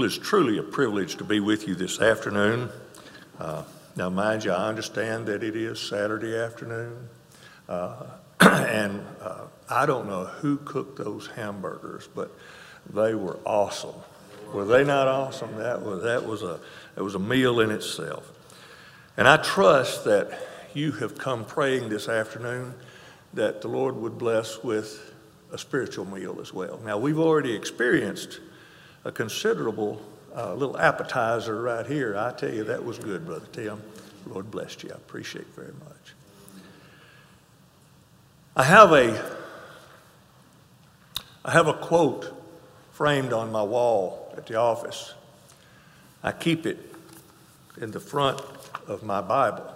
[0.00, 2.70] Well, it's truly a privilege to be with you this afternoon.
[3.38, 3.64] Uh,
[3.96, 7.06] now, mind you, I understand that it is Saturday afternoon,
[7.68, 8.04] uh,
[8.40, 12.34] and uh, I don't know who cooked those hamburgers, but
[12.88, 13.92] they were awesome.
[14.54, 15.54] Were they not awesome?
[15.56, 16.58] That was that was a
[16.96, 18.32] it was a meal in itself.
[19.18, 20.32] And I trust that
[20.72, 22.72] you have come praying this afternoon
[23.34, 25.12] that the Lord would bless with
[25.52, 26.80] a spiritual meal as well.
[26.86, 28.40] Now, we've already experienced
[29.04, 30.00] a considerable
[30.36, 32.16] uh, little appetizer right here.
[32.16, 33.82] I tell you, that was good, Brother Tim.
[34.26, 34.90] Lord bless you.
[34.90, 36.14] I appreciate very much.
[38.56, 39.40] I have a
[41.42, 42.30] I have a quote
[42.92, 45.14] framed on my wall at the office.
[46.22, 46.94] I keep it
[47.80, 48.42] in the front
[48.86, 49.74] of my Bible.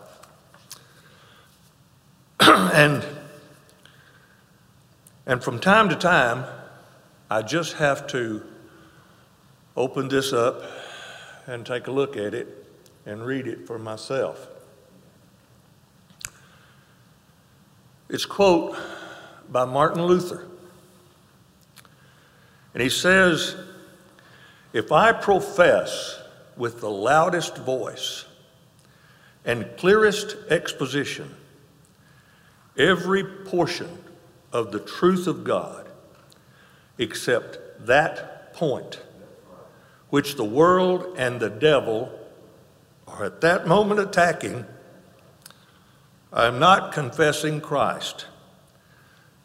[2.40, 3.02] and
[5.26, 6.44] and from time to time,
[7.30, 8.42] I just have to
[9.76, 10.62] open this up
[11.46, 12.66] and take a look at it
[13.06, 14.48] and read it for myself.
[18.08, 18.76] It's quote
[19.48, 20.46] by Martin Luther.
[22.72, 23.56] And he says,
[24.72, 26.20] If I profess
[26.56, 28.24] with the loudest voice
[29.44, 31.34] and clearest exposition
[32.76, 33.98] every portion
[34.52, 35.88] of the truth of God
[36.98, 39.00] except that point
[40.14, 42.08] which the world and the devil
[43.08, 44.64] are at that moment attacking,
[46.32, 48.26] I am not confessing Christ.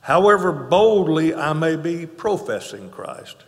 [0.01, 3.45] However boldly I may be professing Christ.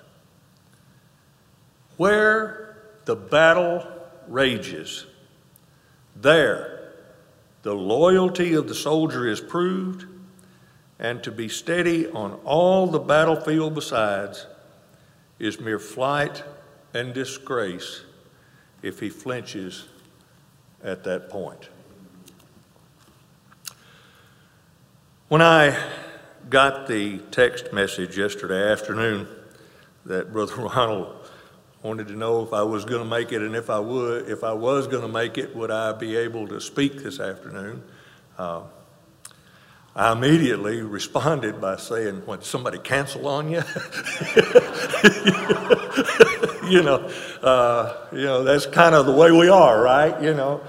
[1.98, 3.86] Where the battle
[4.28, 5.06] rages,
[6.16, 6.92] there
[7.62, 10.08] the loyalty of the soldier is proved,
[10.98, 14.48] and to be steady on all the battlefield besides
[15.38, 16.44] is mere flight
[16.94, 18.03] and disgrace
[18.81, 19.88] if he flinches
[20.84, 21.70] at that point.
[25.28, 25.78] When I
[26.50, 29.28] got the text message yesterday afternoon
[30.06, 31.16] that Brother Ronald
[31.84, 34.44] wanted to know if I was going to make it, and if I would, if
[34.44, 37.84] I was going to make it, would I be able to speak this afternoon?
[38.38, 38.63] Uh,
[39.96, 42.46] I immediately responded by saying, "What?
[42.46, 43.57] Somebody cancel on you?"
[46.69, 50.22] you know, uh, you know that's kind of the way we are, right?
[50.22, 50.62] You know,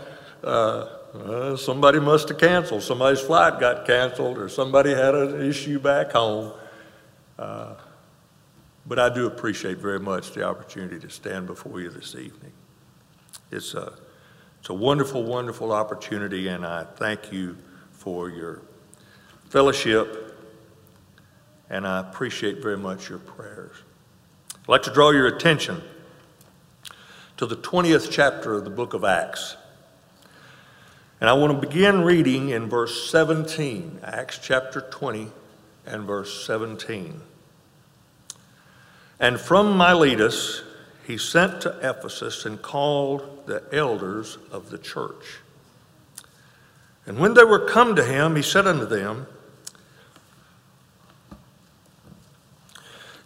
[0.43, 2.83] uh, uh, somebody must have canceled.
[2.83, 6.53] Somebody's flight got canceled, or somebody had an issue back home.
[7.39, 7.75] Uh,
[8.87, 12.53] but I do appreciate very much the opportunity to stand before you this evening.
[13.53, 13.93] It's a,
[14.59, 17.57] it's a wonderful, wonderful opportunity, and I thank you
[17.93, 18.63] for your
[19.53, 20.35] fellowship,
[21.69, 23.77] and I appreciate very much your prayers.
[24.63, 25.83] I'd like to draw your attention
[27.37, 29.59] to the 20th chapter of the book of Acts.
[31.21, 35.31] And I want to begin reading in verse 17, Acts chapter 20
[35.85, 37.21] and verse 17.
[39.21, 40.63] And from Miletus
[41.07, 45.41] he sent to Ephesus and called the elders of the church.
[47.05, 49.27] And when they were come to him, he said unto them,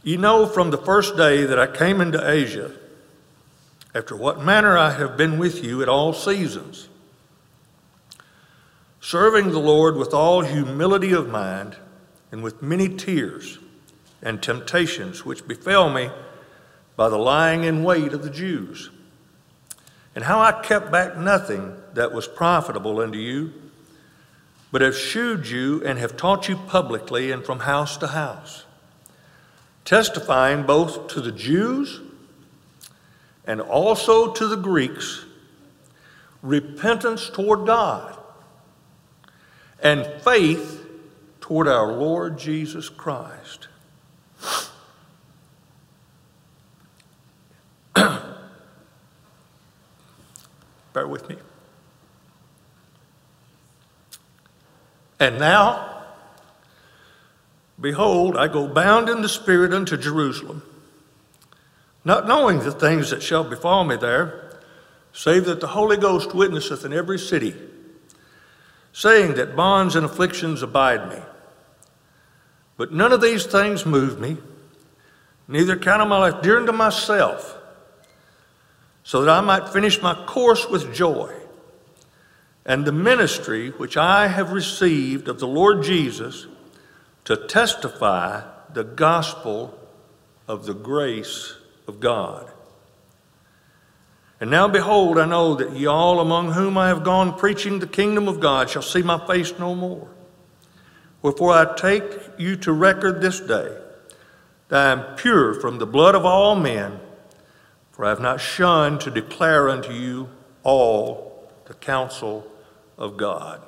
[0.06, 2.70] Ye know from the first day that I came into Asia,
[3.92, 6.88] after what manner I have been with you at all seasons,
[9.00, 11.74] serving the Lord with all humility of mind
[12.30, 13.58] and with many tears
[14.22, 16.10] and temptations which befell me
[16.94, 18.90] by the lying in wait of the Jews,
[20.14, 23.52] and how I kept back nothing that was profitable unto you,
[24.70, 28.65] but have shewed you and have taught you publicly and from house to house
[29.86, 32.00] testifying both to the Jews
[33.46, 35.24] and also to the Greeks
[36.42, 38.18] repentance toward God
[39.82, 40.84] and faith
[41.40, 43.68] toward our Lord Jesus Christ.
[50.92, 51.36] Bear with me.
[55.20, 55.95] And now,
[57.86, 60.60] Behold, I go bound in the Spirit unto Jerusalem,
[62.04, 64.58] not knowing the things that shall befall me there,
[65.12, 67.54] save that the Holy Ghost witnesseth in every city,
[68.92, 71.22] saying that bonds and afflictions abide me.
[72.76, 74.36] But none of these things move me,
[75.46, 77.56] neither count my life dear unto myself,
[79.04, 81.32] so that I might finish my course with joy,
[82.64, 86.48] and the ministry which I have received of the Lord Jesus
[87.26, 88.42] to testify
[88.72, 89.78] the gospel
[90.48, 91.56] of the grace
[91.86, 92.50] of God.
[94.40, 97.86] And now behold, I know that ye all among whom I have gone preaching the
[97.86, 100.08] kingdom of God shall see my face no more.
[101.20, 102.04] Wherefore I take
[102.38, 103.76] you to record this day
[104.68, 107.00] that I am pure from the blood of all men,
[107.90, 110.28] for I have not shunned to declare unto you
[110.62, 112.46] all the counsel
[112.98, 113.62] of God.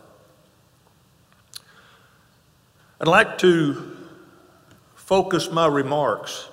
[3.00, 3.96] I'd like to
[4.94, 6.48] focus my remarks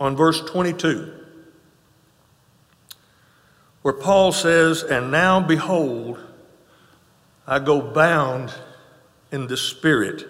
[0.00, 1.22] on verse 22
[3.82, 6.18] where Paul says, And now behold,
[7.46, 8.54] I go bound
[9.30, 10.26] in the Spirit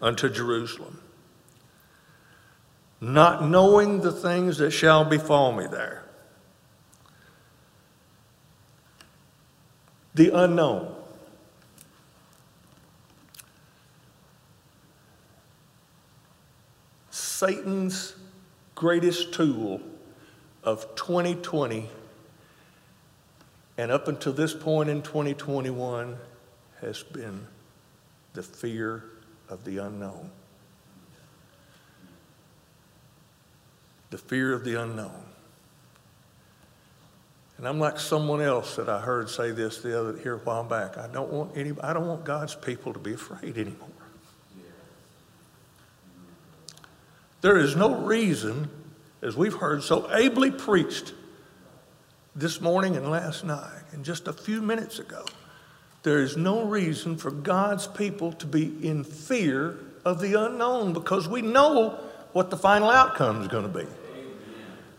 [0.00, 1.00] unto Jerusalem,
[3.00, 6.04] not knowing the things that shall befall me there.
[10.14, 10.91] The unknown.
[17.42, 18.14] Satan's
[18.76, 19.80] greatest tool
[20.62, 21.88] of 2020
[23.76, 26.16] and up until this point in 2021
[26.80, 27.48] has been
[28.34, 29.02] the fear
[29.48, 30.30] of the unknown.
[34.10, 35.24] The fear of the unknown.
[37.58, 40.62] And I'm like someone else that I heard say this the other here a while
[40.62, 40.96] back.
[40.96, 44.01] I don't want any I don't want God's people to be afraid anymore.
[47.42, 48.70] There is no reason,
[49.20, 51.12] as we've heard so ably preached
[52.36, 55.24] this morning and last night and just a few minutes ago.
[56.04, 61.28] There is no reason for God's people to be in fear of the unknown because
[61.28, 61.98] we know
[62.32, 63.86] what the final outcome is going to be.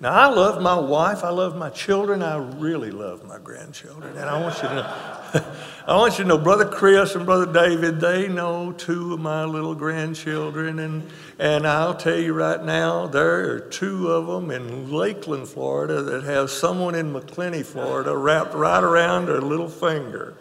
[0.04, 1.24] Now, I love my wife.
[1.24, 2.22] I love my children.
[2.22, 4.18] I really love my grandchildren.
[4.18, 5.46] And I want you to know,
[5.88, 9.46] I want you to know, Brother Chris and Brother David, they know two of my
[9.46, 10.80] little grandchildren.
[10.80, 11.10] And,
[11.40, 16.26] and I'll tell you right now, there are two of them in Lakeland, Florida, that
[16.26, 20.36] have someone in Macclenny, Florida, wrapped right around their little finger.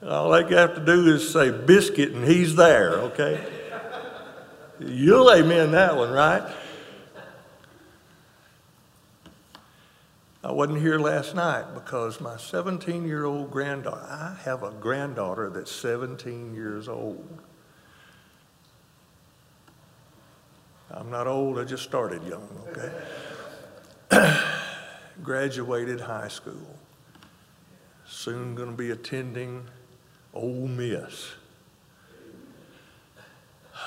[0.00, 0.12] Amen.
[0.12, 3.44] All they have to do is say biscuit, and he's there, okay?
[4.78, 6.48] You'll amen that one, right?
[10.42, 15.50] I wasn't here last night because my 17 year old granddaughter, I have a granddaughter
[15.50, 17.42] that's 17 years old.
[20.90, 22.48] I'm not old, I just started young,
[24.10, 24.10] okay?
[25.22, 26.78] Graduated high school.
[28.06, 29.68] Soon going to be attending
[30.32, 31.32] Ole Miss.
[33.76, 33.82] I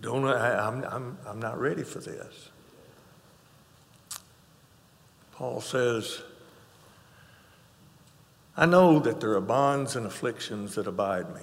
[0.00, 2.50] don't know, I, I'm, I'm, I'm not ready for this.
[5.36, 6.22] Paul says,
[8.56, 11.42] I know that there are bonds and afflictions that abide me.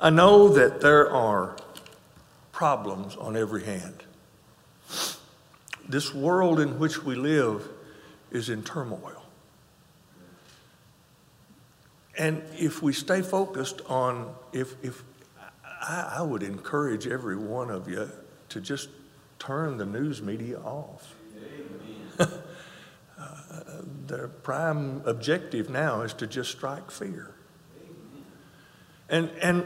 [0.00, 1.54] I know that there are
[2.52, 4.02] problems on every hand.
[5.86, 7.68] This world in which we live
[8.30, 9.22] is in turmoil.
[12.16, 15.02] And if we stay focused on, if, if
[15.66, 18.10] I, I would encourage every one of you
[18.48, 18.88] to just
[19.38, 21.14] turn the news media off.
[24.12, 27.34] Their prime objective now is to just strike fear.
[29.08, 29.64] And, and,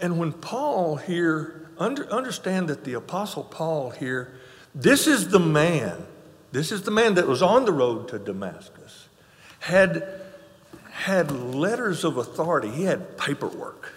[0.00, 4.38] and when Paul here, under, understand that the Apostle Paul here,
[4.72, 6.06] this is the man,
[6.52, 9.08] this is the man that was on the road to Damascus,
[9.58, 10.20] had,
[10.92, 13.92] had letters of authority, he had paperwork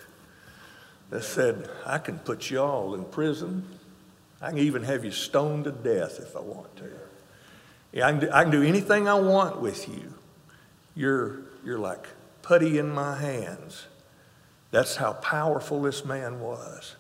[1.12, 3.68] that said, I can put you all in prison.
[4.42, 6.90] I can even have you stoned to death if I want to.
[7.96, 10.14] I can, do, I can do anything I want with you.
[10.96, 12.08] You're, you're like
[12.42, 13.86] putty in my hands.
[14.72, 16.96] That's how powerful this man was.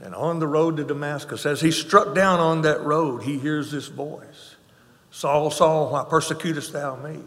[0.00, 3.70] And on the road to Damascus, as he struck down on that road, he hears
[3.70, 4.56] this voice
[5.10, 7.20] Saul, Saul, why persecutest thou me?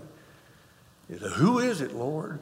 [1.10, 2.40] Said, Who is it, Lord?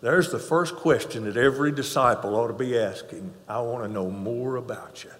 [0.00, 3.32] There's the first question that every disciple ought to be asking.
[3.48, 5.10] I want to know more about you.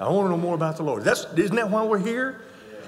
[0.00, 1.04] I want to know more about the Lord.
[1.04, 2.40] That's, isn't that why we're here?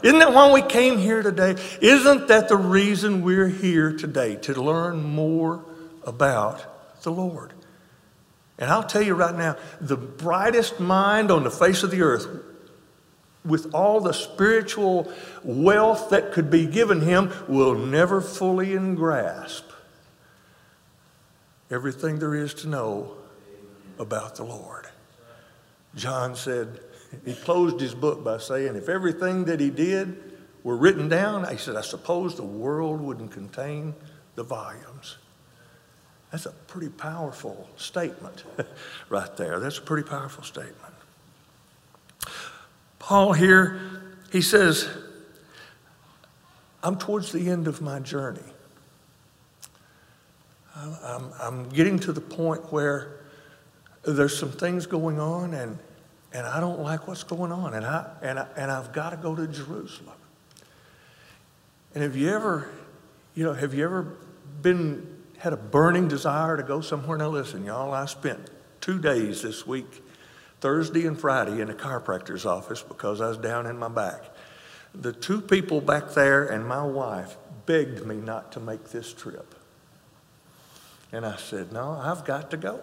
[0.02, 1.56] Isn't that why we came here today?
[1.80, 4.36] Isn't that the reason we're here today?
[4.36, 5.64] To learn more
[6.04, 7.52] about the Lord.
[8.58, 12.26] And I'll tell you right now, the brightest mind on the face of the earth,
[13.44, 15.10] with all the spiritual
[15.42, 19.64] wealth that could be given him, will never fully grasp
[21.70, 23.12] everything there is to know
[23.98, 24.88] about the Lord.
[25.94, 26.80] John said,
[27.24, 31.56] he closed his book by saying, if everything that he did were written down, he
[31.56, 33.94] said, I suppose the world wouldn't contain
[34.34, 35.16] the volumes.
[36.30, 38.44] That's a pretty powerful statement
[39.08, 39.60] right there.
[39.60, 40.94] That's a pretty powerful statement.
[42.98, 43.80] Paul here,
[44.30, 44.88] he says,
[46.82, 48.42] I'm towards the end of my journey.
[50.76, 53.16] I'm, I'm getting to the point where
[54.04, 55.78] there's some things going on and,
[56.38, 59.16] and I don't like what's going on and, I, and, I, and I've got to
[59.16, 60.14] go to Jerusalem.
[61.94, 62.70] And have you ever,
[63.34, 64.16] you know, have you ever
[64.62, 65.04] been,
[65.38, 67.18] had a burning desire to go somewhere?
[67.18, 70.04] Now listen, y'all, I spent two days this week,
[70.60, 74.22] Thursday and Friday, in a chiropractor's office because I was down in my back.
[74.94, 79.56] The two people back there and my wife begged me not to make this trip.
[81.10, 82.80] And I said, No, I've got to go.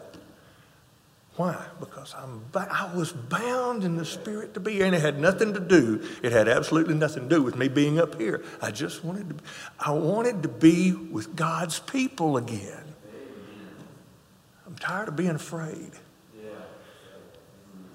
[1.35, 1.65] Why?
[1.81, 5.59] Because I'm I was bound in the spirit to be, and it had nothing to
[5.59, 6.01] do.
[6.23, 8.43] It had absolutely nothing to do with me being up here.
[8.61, 9.35] I just wanted to.
[9.77, 12.83] I wanted to be with God's people again.
[14.65, 15.91] I'm tired of being afraid.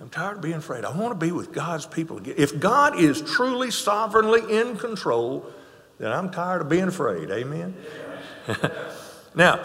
[0.03, 0.85] I'm tired of being afraid.
[0.85, 2.35] I want to be with God's people again.
[2.39, 5.47] If God is truly sovereignly in control,
[5.99, 7.31] then I'm tired of being afraid.
[7.31, 7.75] Amen.
[9.35, 9.63] now,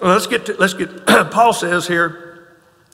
[0.00, 1.06] let's get to, let's get.
[1.06, 2.27] Paul says here.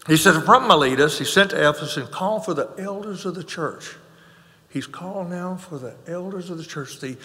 [0.07, 3.45] He says, from Miletus, he sent to Ephesus and called for the elders of the
[3.45, 3.97] church.
[4.69, 7.17] He's called now for the elders of the church, the,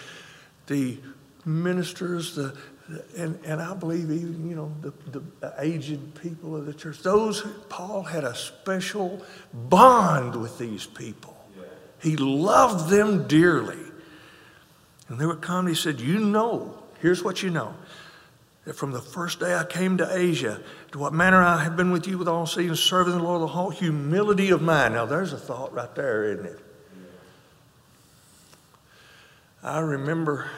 [0.68, 0.98] the
[1.46, 2.56] ministers, the,
[3.18, 7.46] and, and I believe even, you know, the, the aged people of the church, those,
[7.68, 11.36] Paul had a special bond with these people.
[12.02, 13.78] He loved them dearly.
[15.10, 17.76] And they would come he said, You know, here's what you know
[18.66, 20.62] that from the first day I came to Asia,
[20.92, 23.48] to what manner I have been with you with all seasons, serving the Lord, the
[23.48, 24.94] whole humility of mind.
[24.94, 26.60] Now, there's a thought right there, isn't it?
[29.64, 30.50] I remember,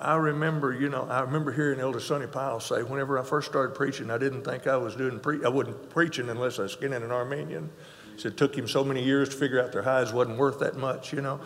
[0.00, 3.74] I remember, you know, I remember hearing Elder Sonny Powell say, whenever I first started
[3.74, 7.02] preaching, I didn't think I was doing, pre- I wasn't preaching unless I was skinning
[7.02, 7.70] an Arminian.
[8.16, 10.76] Said it took him so many years to figure out their hides wasn't worth that
[10.76, 11.40] much, you know.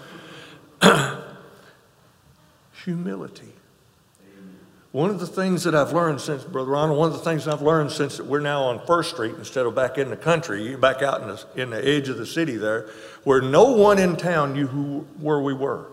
[2.84, 3.52] Humility.
[4.92, 7.62] One of the things that I've learned since, Brother Ronald, one of the things I've
[7.62, 11.00] learned since that we're now on First Street instead of back in the country, back
[11.00, 12.90] out in the, in the edge of the city there,
[13.22, 15.86] where no one in town knew who, where we were.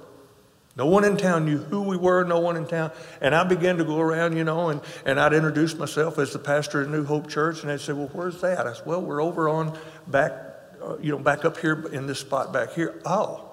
[0.76, 2.92] No one in town knew who we were, no one in town.
[3.22, 6.40] And I began to go around, you know, and, and I'd introduce myself as the
[6.40, 8.66] pastor of New Hope Church, and they'd say, Well, where's that?
[8.66, 9.78] I said, Well, we're over on
[10.08, 10.34] back,
[10.82, 13.00] uh, you know, back up here in this spot back here.
[13.06, 13.44] Oh,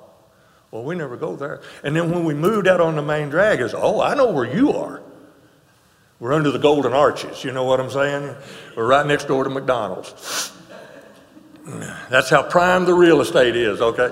[0.70, 1.60] well, we never go there.
[1.82, 4.50] And then when we moved out on the main drag, it's, Oh, I know where
[4.50, 5.02] you are.
[6.24, 8.34] We're under the golden arches, you know what I'm saying?
[8.74, 10.54] We're right next door to McDonald's.
[12.08, 14.08] That's how prime the real estate is, okay?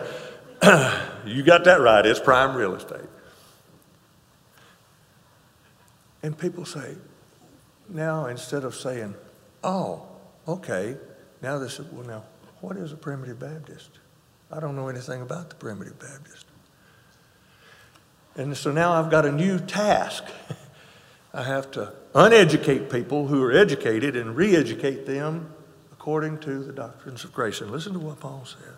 [1.25, 3.09] you got that right, it's prime real estate.
[6.23, 6.97] And people say,
[7.89, 9.15] now instead of saying,
[9.65, 10.07] oh,
[10.47, 10.99] okay,
[11.41, 12.25] now this is, well, now,
[12.61, 13.89] what is a primitive Baptist?
[14.51, 16.45] I don't know anything about the primitive Baptist.
[18.37, 20.25] And so now I've got a new task.
[21.33, 25.53] I have to uneducate people who are educated and re educate them
[25.93, 27.61] according to the doctrines of grace.
[27.61, 28.75] And listen to what Paul says.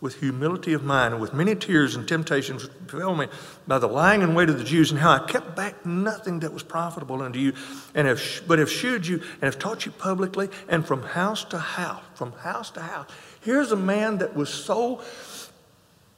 [0.00, 3.28] With humility of mind and with many tears and temptations befell me
[3.68, 6.52] by the lying and wait of the Jews, and how I kept back nothing that
[6.52, 7.52] was profitable unto you,
[7.94, 11.58] and have, but have shewed you and have taught you publicly and from house to
[11.58, 13.08] house, from house to house.
[13.42, 15.02] Here's a man that was so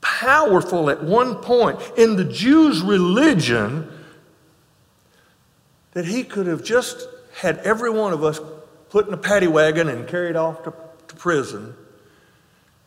[0.00, 3.90] powerful at one point in the Jews' religion
[5.94, 7.06] that he could have just
[7.40, 8.40] had every one of us
[8.90, 10.72] put in a paddy wagon and carried off to,
[11.08, 11.74] to prison.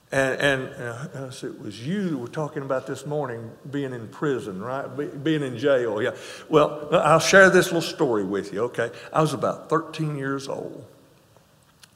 [0.10, 4.62] And, and uh, it was you that were talking about this morning being in prison,
[4.62, 4.88] right?
[4.96, 6.02] Be, being in jail.
[6.02, 6.12] Yeah.
[6.48, 8.92] Well, I'll share this little story with you, okay?
[9.12, 10.86] I was about 13 years old.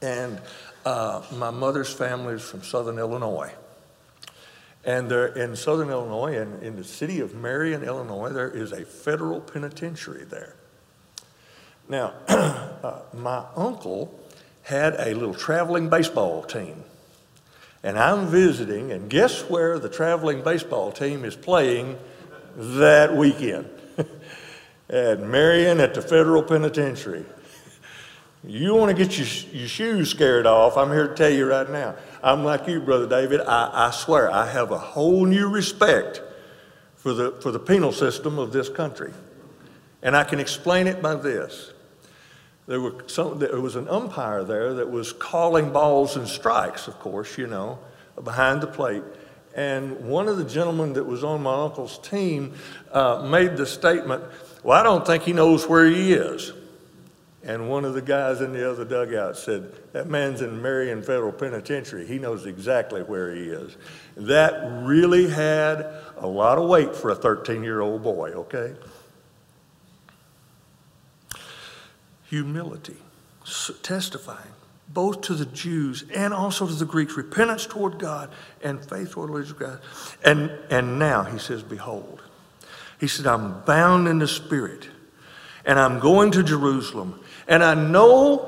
[0.02, 0.40] And
[0.84, 3.52] uh, my mother's family is from southern Illinois.
[4.84, 8.84] And there, in southern Illinois, and in the city of Marion, Illinois, there is a
[8.84, 10.56] federal penitentiary there.
[11.92, 14.18] Now, uh, my uncle
[14.62, 16.84] had a little traveling baseball team.
[17.82, 21.98] And I'm visiting, and guess where the traveling baseball team is playing
[22.56, 23.68] that weekend?
[24.88, 27.26] at Marion at the federal penitentiary.
[28.42, 31.68] You want to get your, your shoes scared off, I'm here to tell you right
[31.68, 31.96] now.
[32.22, 33.42] I'm like you, Brother David.
[33.42, 36.22] I, I swear, I have a whole new respect
[36.96, 39.12] for the, for the penal system of this country.
[40.02, 41.71] And I can explain it by this.
[42.66, 46.98] There, were some, there was an umpire there that was calling balls and strikes, of
[47.00, 47.78] course, you know,
[48.22, 49.02] behind the plate.
[49.54, 52.54] And one of the gentlemen that was on my uncle's team
[52.92, 54.24] uh, made the statement,
[54.62, 56.52] Well, I don't think he knows where he is.
[57.44, 61.32] And one of the guys in the other dugout said, That man's in Marion Federal
[61.32, 62.06] Penitentiary.
[62.06, 63.76] He knows exactly where he is.
[64.16, 68.74] That really had a lot of weight for a 13 year old boy, okay?
[72.32, 72.96] Humility,
[73.82, 74.54] testifying
[74.88, 78.30] both to the Jews and also to the Greeks, repentance toward God
[78.62, 79.80] and faith toward the Lord God.
[80.24, 82.22] And, and now, he says, Behold,
[82.98, 84.88] he said, I'm bound in the Spirit
[85.66, 87.20] and I'm going to Jerusalem.
[87.48, 88.38] And I know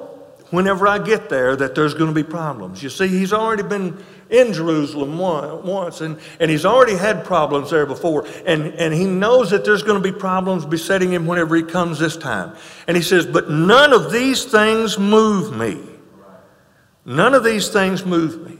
[0.48, 2.82] whenever I get there that there's going to be problems.
[2.82, 4.02] You see, he's already been
[4.34, 8.26] in Jerusalem once, and, and he's already had problems there before.
[8.46, 11.98] And, and he knows that there's going to be problems besetting him whenever he comes
[11.98, 12.56] this time.
[12.86, 15.80] And he says, But none of these things move me.
[17.04, 18.58] None of these things move me.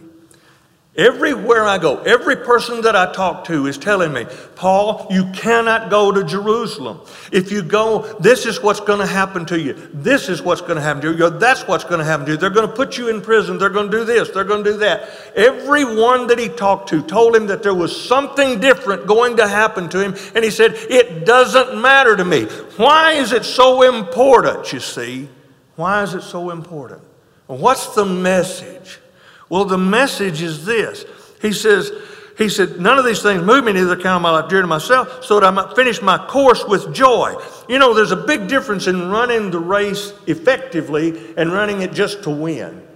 [0.97, 5.91] Everywhere I go, every person that I talk to is telling me, Paul, you cannot
[5.91, 7.01] go to Jerusalem.
[7.33, 9.73] If you go, this is what's going to happen to you.
[9.93, 11.31] This is what's going to happen to you.
[11.31, 12.39] That's what's going to happen to you.
[12.39, 13.59] They're going to put you in prison.
[13.59, 14.31] They're going to do this.
[14.31, 15.11] They're going to do that.
[15.35, 19.89] Everyone that he talked to told him that there was something different going to happen
[19.89, 20.15] to him.
[20.37, 22.45] And he said, It doesn't matter to me.
[22.77, 25.29] Why is it so important, you see?
[25.75, 27.03] Why is it so important?
[27.49, 29.01] What's the message?
[29.49, 31.05] Well, the message is this.
[31.41, 31.93] He says,
[32.37, 34.67] he said, None of these things move me, neither count of my life dear to
[34.67, 37.37] myself, so that I might finish my course with joy.
[37.69, 42.25] You know, there's a big difference in running the race effectively and running it just
[42.25, 42.87] to win.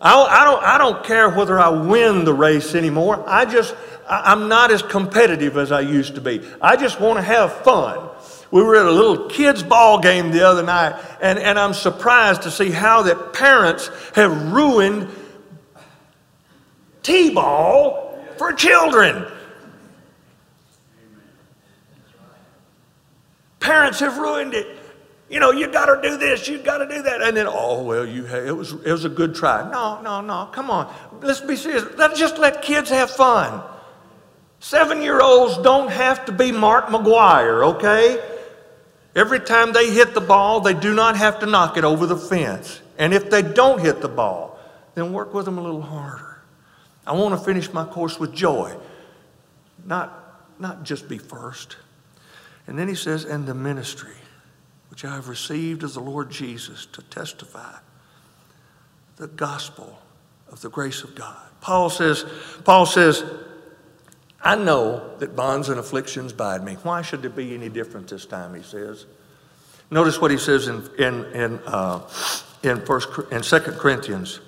[0.00, 3.22] I, I don't, I don't care whether I win the race anymore.
[3.28, 3.74] I just,
[4.08, 6.40] I, I'm not as competitive as I used to be.
[6.60, 8.08] I just want to have fun.
[8.50, 12.42] We were at a little kids' ball game the other night, and, and I'm surprised
[12.42, 15.08] to see how that parents have ruined
[17.02, 19.26] T ball for children.
[23.60, 24.78] Parents have ruined it.
[25.28, 27.84] You know, you got to do this, you got to do that, and then oh
[27.84, 29.70] well, you have, it was it was a good try.
[29.70, 30.92] No, no, no, come on,
[31.22, 31.84] let's be serious.
[31.96, 33.62] Let's just let kids have fun.
[34.58, 38.20] Seven year olds don't have to be Mark McGwire, okay?
[39.14, 42.16] Every time they hit the ball, they do not have to knock it over the
[42.16, 42.80] fence.
[42.98, 44.58] And if they don't hit the ball,
[44.94, 46.29] then work with them a little harder.
[47.10, 48.72] I want to finish my course with joy,
[49.84, 51.76] not, not just be first.
[52.68, 54.14] And then he says, and the ministry
[54.90, 57.78] which I have received of the Lord Jesus to testify
[59.16, 59.98] the gospel
[60.52, 61.48] of the grace of God.
[61.60, 62.24] Paul says,
[62.62, 63.24] Paul says,
[64.40, 66.74] I know that bonds and afflictions bide me.
[66.84, 69.06] Why should there be any different this time, he says.
[69.90, 72.08] Notice what he says in, in, in, uh,
[72.62, 74.38] in, first, in 2 Corinthians.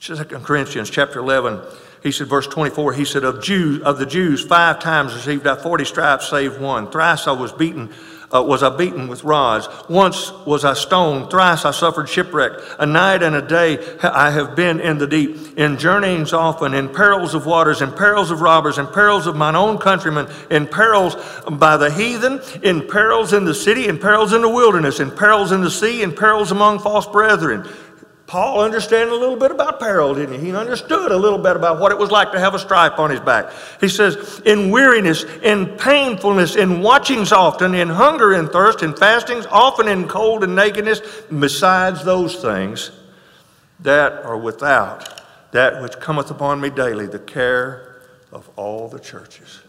[0.00, 1.62] 2 Corinthians chapter 11,
[2.04, 5.56] he said, verse 24, he said, of, Jews, of the Jews, five times received I
[5.56, 6.90] 40 stripes, save one.
[6.90, 7.90] Thrice I was beaten
[8.34, 9.68] uh, was I beaten with rods.
[9.88, 11.30] Once was I stoned.
[11.30, 12.52] Thrice I suffered shipwreck.
[12.78, 16.88] A night and a day I have been in the deep, in journeyings often, in
[16.88, 21.16] perils of waters, in perils of robbers, in perils of mine own countrymen, in perils
[21.48, 25.52] by the heathen, in perils in the city, in perils in the wilderness, in perils
[25.52, 27.66] in the sea, in perils among false brethren.
[28.26, 30.46] Paul understood a little bit about peril, didn't he?
[30.46, 33.10] He understood a little bit about what it was like to have a stripe on
[33.10, 33.52] his back.
[33.80, 39.46] He says, in weariness, in painfulness, in watchings often, in hunger and thirst, in fastings,
[39.50, 41.00] often in cold and nakedness,
[41.38, 42.90] besides those things
[43.80, 45.20] that are without,
[45.52, 48.00] that which cometh upon me daily, the care
[48.32, 49.60] of all the churches.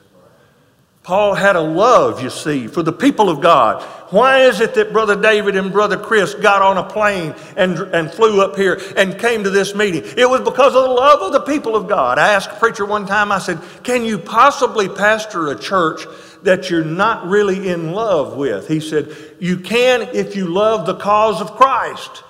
[1.06, 3.84] Paul had a love, you see, for the people of God.
[4.10, 8.12] Why is it that Brother David and Brother Chris got on a plane and, and
[8.12, 10.02] flew up here and came to this meeting?
[10.18, 12.18] It was because of the love of the people of God.
[12.18, 16.08] I asked a preacher one time, I said, Can you possibly pastor a church
[16.41, 18.68] that you're not really in love with?
[18.68, 22.24] He said, You can if you love the cause of Christ.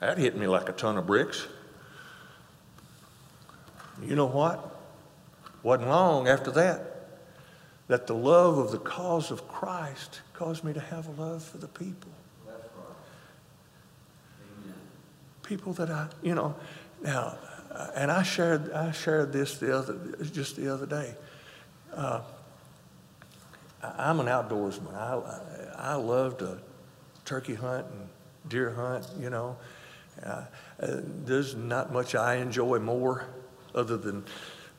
[0.00, 1.46] That hit me like a ton of bricks.
[4.02, 4.75] You know what?
[5.66, 7.08] Wasn't long after that
[7.88, 11.58] that the love of the cause of Christ caused me to have a love for
[11.58, 12.12] the people.
[15.42, 16.54] People that I, you know,
[17.02, 17.36] now,
[17.72, 19.98] uh, and I shared, I shared this the other,
[20.32, 21.16] just the other day.
[21.92, 22.20] Uh,
[23.82, 24.94] I'm an outdoorsman.
[24.94, 25.40] I,
[25.76, 26.58] I love to
[27.24, 28.08] turkey hunt and
[28.48, 29.56] deer hunt, you know.
[30.24, 30.28] Uh,
[30.78, 33.26] uh there's not much I enjoy more
[33.74, 34.24] other than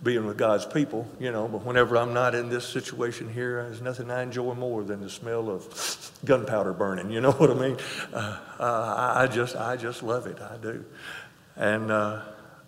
[0.03, 3.81] being with God's people, you know, but whenever I'm not in this situation here, there's
[3.81, 7.09] nothing I enjoy more than the smell of gunpowder burning.
[7.09, 7.77] You know what I mean?
[8.13, 10.39] Uh, uh, I just, I just love it.
[10.39, 10.85] I do.
[11.55, 12.21] And, uh,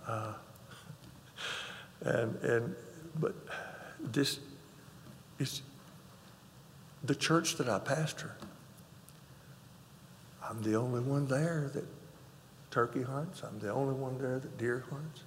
[0.07, 0.33] uh,
[2.01, 2.75] and, and,
[3.19, 3.35] but
[3.99, 4.39] this
[5.37, 5.61] is
[7.03, 8.35] the church that I pastor
[10.49, 11.85] I'm the only one there that
[12.71, 13.43] turkey hunts.
[13.43, 15.21] I'm the only one there that deer hunts.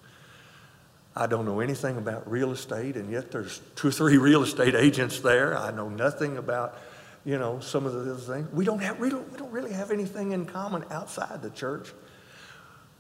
[1.15, 4.75] I don't know anything about real estate, and yet there's two or three real estate
[4.75, 5.57] agents there.
[5.57, 6.79] I know nothing about,
[7.25, 8.51] you know, some of the other things.
[8.53, 11.93] We don't have, we don't, we don't really have anything in common outside the church.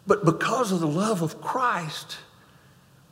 [0.07, 2.18] But because of the love of Christ,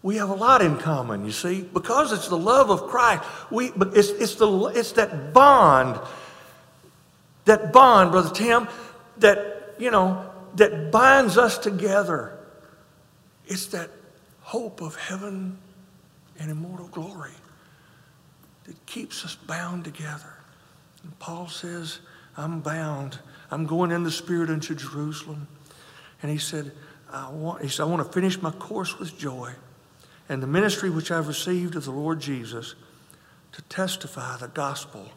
[0.02, 1.62] we have a lot in common, you see.
[1.62, 5.98] Because it's the love of Christ, we, it's, it's, the, it's that bond,
[7.46, 8.68] that bond, Brother Tim,
[9.18, 12.38] that, you know, that binds us together.
[13.46, 13.90] It's that
[14.50, 15.56] hope of heaven
[16.40, 17.30] and immortal glory
[18.64, 20.34] that keeps us bound together.
[21.04, 22.00] And Paul says,
[22.36, 23.20] I'm bound.
[23.52, 25.46] I'm going in the Spirit into Jerusalem.
[26.20, 26.72] And he said,
[27.12, 29.52] I want, he said, I want to finish my course with joy
[30.28, 32.74] and the ministry which I've received of the Lord Jesus
[33.52, 35.10] to testify the gospel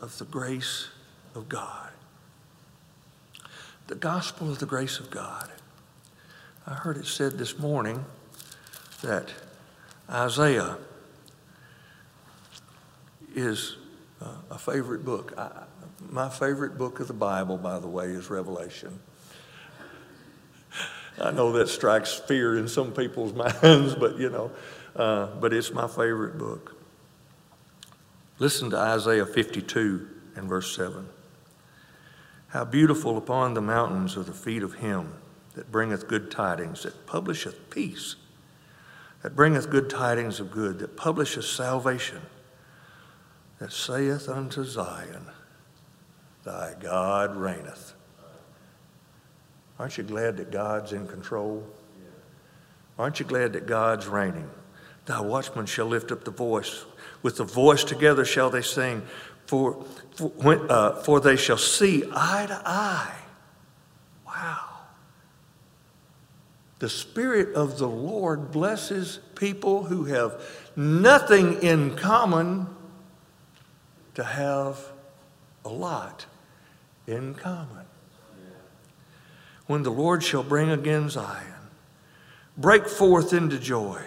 [0.00, 0.88] of the grace
[1.34, 1.94] of God
[3.86, 5.50] the gospel of the grace of God.
[6.66, 8.04] I heard it said this morning
[9.04, 9.30] that
[10.10, 10.78] Isaiah
[13.34, 13.76] is
[14.22, 15.34] uh, a favorite book.
[15.36, 15.64] I,
[16.10, 18.98] my favorite book of the Bible, by the way, is Revelation.
[21.20, 24.50] I know that strikes fear in some people's minds, but you know,
[24.96, 26.76] uh, but it's my favorite book.
[28.38, 31.06] Listen to Isaiah 52 and verse 7.
[32.48, 35.12] How beautiful upon the mountains are the feet of him
[35.54, 38.16] that bringeth good tidings, that publisheth peace,
[39.24, 42.20] that bringeth good tidings of good, that publisheth salvation,
[43.58, 45.24] that saith unto Zion,
[46.44, 47.94] Thy God reigneth.
[49.78, 51.66] Aren't you glad that God's in control?
[52.98, 54.50] Aren't you glad that God's reigning?
[55.06, 56.84] Thy watchmen shall lift up the voice.
[57.22, 59.00] With the voice together shall they sing.
[59.46, 63.16] For, for, uh, for they shall see eye to eye.
[64.26, 64.73] Wow.
[66.84, 70.38] The Spirit of the Lord blesses people who have
[70.76, 72.66] nothing in common
[74.16, 74.92] to have
[75.64, 76.26] a lot
[77.06, 77.86] in common.
[79.66, 81.54] When the Lord shall bring again Zion,
[82.58, 84.02] break forth into joy.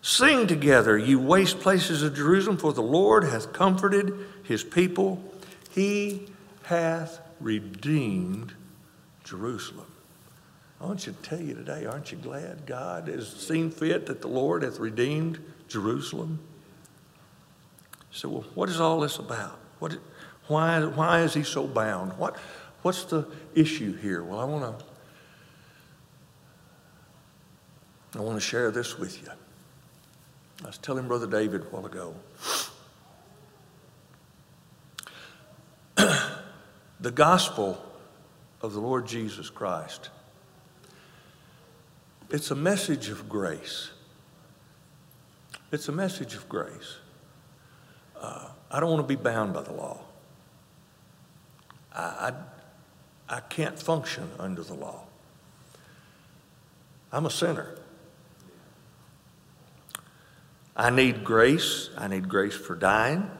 [0.00, 4.12] Sing together, you waste places of Jerusalem, for the Lord hath comforted
[4.42, 5.22] his people.
[5.70, 6.26] He
[6.64, 8.54] hath redeemed
[9.22, 9.91] Jerusalem.
[10.82, 14.20] I want you to tell you today, aren't you glad God has seen fit that
[14.20, 16.40] the Lord hath redeemed Jerusalem?
[18.10, 19.60] So, well, what is all this about?
[19.78, 19.96] What,
[20.48, 22.18] why, why is he so bound?
[22.18, 22.36] What,
[22.82, 24.24] what's the issue here?
[24.24, 24.84] Well, I want to
[28.14, 29.28] I want to share this with you.
[30.62, 32.14] I was telling Brother David a while ago.
[37.00, 37.82] the gospel
[38.60, 40.10] of the Lord Jesus Christ.
[42.32, 43.90] It's a message of grace.
[45.70, 46.96] It's a message of grace.
[48.18, 50.00] Uh, I don't want to be bound by the law.
[51.94, 52.32] I,
[53.28, 55.02] I, I can't function under the law.
[57.12, 57.76] I'm a sinner.
[60.74, 61.90] I need grace.
[61.98, 63.30] I need grace for dying.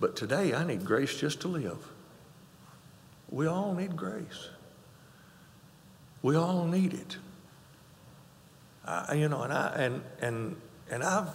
[0.00, 1.78] But today, I need grace just to live.
[3.30, 4.48] We all need grace.
[6.22, 7.16] We all need it.
[8.84, 10.56] I, you know, and I and and
[10.90, 11.28] and I've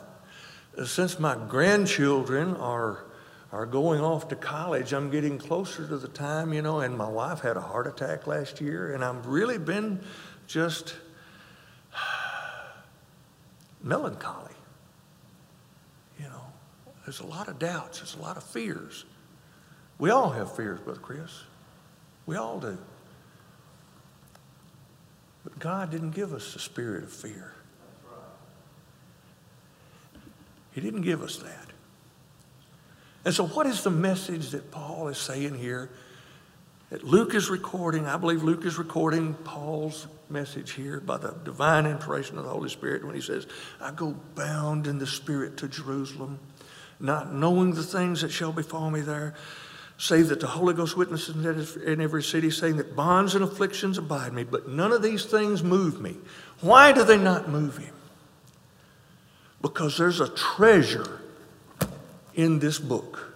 [0.85, 3.05] since my grandchildren are
[3.51, 7.07] are going off to college, I'm getting closer to the time, you know, and my
[7.07, 10.01] wife had a heart attack last year, and I've really been
[10.45, 10.95] just
[13.81, 14.51] melancholy.
[16.19, 16.43] You know,
[17.05, 19.05] there's a lot of doubts, there's a lot of fears.
[19.99, 21.43] We all have fears, Brother Chris.
[22.25, 22.77] We all do.
[25.45, 27.53] But God didn't give us the spirit of fear.
[30.73, 31.67] He didn't give us that.
[33.23, 35.89] And so, what is the message that Paul is saying here
[36.89, 38.05] that Luke is recording.
[38.05, 42.69] I believe Luke is recording Paul's message here by the divine inspiration of the Holy
[42.69, 43.47] Spirit when he says,
[43.81, 46.39] I go bound in the Spirit to Jerusalem,
[46.99, 49.33] not knowing the things that shall befall me there,
[49.97, 51.35] save that the Holy Ghost witnesses
[51.75, 55.63] in every city, saying that bonds and afflictions abide me, but none of these things
[55.63, 56.15] move me.
[56.61, 57.93] Why do they not move him?
[59.61, 61.21] Because there's a treasure
[62.33, 63.33] in this book.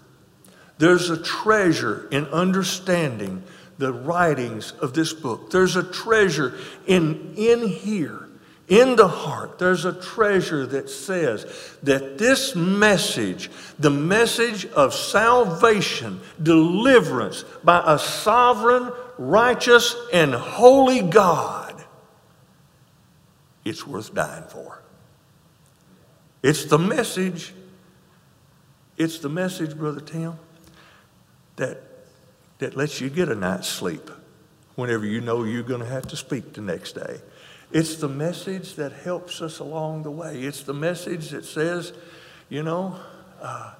[0.78, 3.44] There's a treasure in understanding
[3.78, 5.52] the writings of this book.
[5.52, 8.29] There's a treasure in, in here,
[8.70, 11.46] in the heart, there's a treasure that says
[11.82, 21.84] that this message, the message of salvation, deliverance by a sovereign, righteous, and holy God,
[23.66, 24.82] it's worth dying for.
[26.44, 27.54] It's the message,
[28.98, 30.36] it's the message, Brother Tim,
[31.56, 31.82] that,
[32.60, 34.12] that lets you get a night's sleep
[34.76, 37.20] whenever you know you're going to have to speak the next day.
[37.72, 40.42] It's the message that helps us along the way.
[40.42, 41.94] It's the message that says,
[42.50, 42.96] you know,
[43.42, 43.74] uh,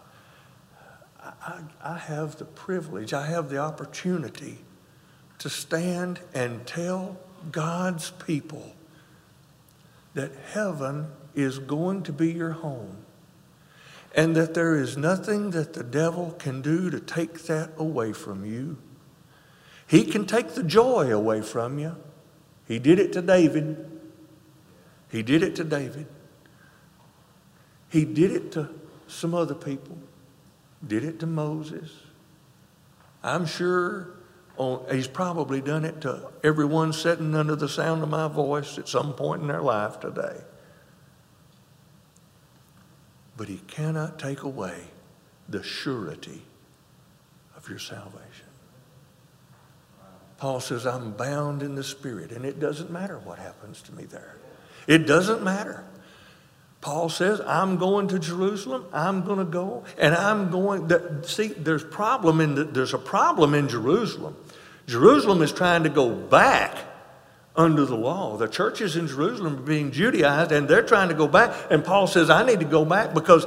[1.22, 4.60] I, I have the privilege, I have the opportunity
[5.40, 7.18] to stand and tell
[7.52, 8.74] God's people
[10.14, 13.06] that heaven is going to be your home
[14.16, 18.46] and that there is nothing that the devil can do to take that away from
[18.46, 18.78] you.
[19.88, 21.96] He can take the joy away from you.
[22.70, 24.00] He did it to David.
[25.12, 26.06] He did it to David.
[27.90, 28.70] He did it to
[29.08, 29.98] some other people.
[30.88, 31.92] Did it to Moses.
[33.24, 34.12] I'm sure
[34.56, 38.88] on, he's probably done it to everyone sitting under the sound of my voice at
[38.88, 40.38] some point in their life today.
[43.36, 44.76] But he cannot take away
[45.48, 46.44] the surety
[47.58, 48.49] of your salvation.
[50.40, 54.06] Paul says, I'm bound in the Spirit, and it doesn't matter what happens to me
[54.06, 54.36] there.
[54.88, 55.84] It doesn't matter.
[56.82, 58.86] Paul says, I'm going to Jerusalem.
[58.94, 60.88] I'm going to go, and I'm going.
[60.90, 64.38] To, see, there's problem in the, there's a problem in Jerusalem.
[64.88, 66.78] Jerusalem is trying to go back
[67.56, 68.38] under the law.
[68.38, 71.54] The churches in Jerusalem are being Judaized, and they're trying to go back.
[71.70, 73.46] And Paul says, I need to go back because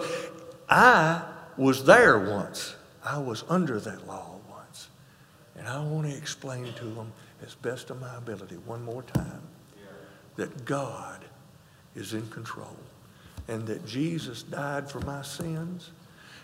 [0.68, 1.22] I
[1.56, 2.76] was there once.
[3.02, 4.31] I was under that law.
[5.62, 9.42] And I want to explain to them as best of my ability one more time
[10.34, 11.24] that God
[11.94, 12.76] is in control
[13.46, 15.90] and that Jesus died for my sins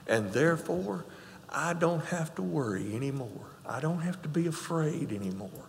[0.06, 1.04] and therefore
[1.48, 3.46] I don't have to worry anymore.
[3.66, 5.66] I don't have to be afraid anymore.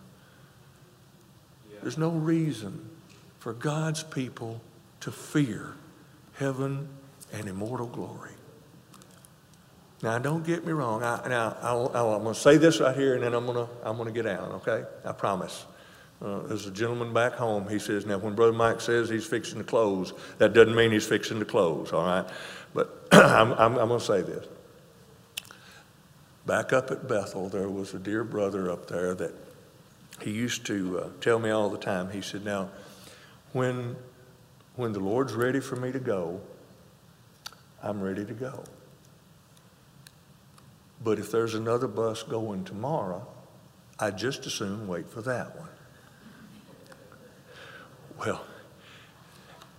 [1.82, 2.88] There's no reason
[3.40, 4.62] for God's people
[5.00, 5.74] to fear
[6.34, 6.88] heaven
[7.34, 8.34] and immortal glory.
[10.02, 11.04] Now, don't get me wrong.
[11.04, 13.74] I, now, I, am going to say this right here, and then I'm going to
[13.84, 14.52] I'm to get out.
[14.68, 15.66] Okay, I promise.
[16.22, 17.68] Uh, there's a gentleman back home.
[17.68, 21.08] He says, now when Brother Mike says he's fixing to close, that doesn't mean he's
[21.08, 21.92] fixing to close.
[21.92, 22.26] All right,
[22.74, 24.46] but I'm, I'm, I'm going to say this.
[26.46, 29.34] Back up at Bethel, there was a dear brother up there that
[30.22, 32.10] he used to uh, tell me all the time.
[32.10, 32.70] He said, now,
[33.54, 33.96] when
[34.76, 36.40] when the Lord's ready for me to go,
[37.84, 38.64] I'm ready to go.
[41.04, 43.26] But if there's another bus going tomorrow,
[44.00, 45.70] I'd just as soon wait for that one.
[48.20, 48.44] Well,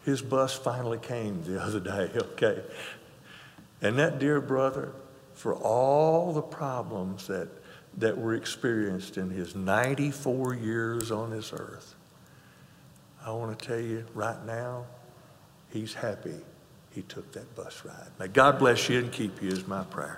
[0.04, 2.62] his bus finally came the other day, okay?
[3.82, 4.92] And that dear brother,
[5.34, 7.48] for all the problems that,
[7.98, 11.94] that were experienced in his 94 years on this earth,
[13.24, 14.86] I want to tell you right now,
[15.70, 16.34] he's happy
[16.92, 18.08] he took that bus ride.
[18.18, 20.08] May God bless you and keep you is my prayer.